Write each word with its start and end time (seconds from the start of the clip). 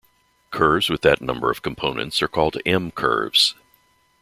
Curves 0.49 0.89
with 0.89 1.03
that 1.03 1.21
number 1.21 1.51
of 1.51 1.61
components 1.61 2.23
are 2.23 2.27
called 2.27 2.57
M-curves. 2.65 3.53